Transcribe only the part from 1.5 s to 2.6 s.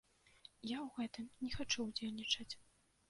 хачу ўдзельнічаць.